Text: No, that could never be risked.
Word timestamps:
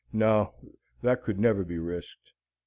No, 0.11 0.55
that 1.03 1.21
could 1.21 1.37
never 1.37 1.63
be 1.63 1.77
risked. 1.77 2.31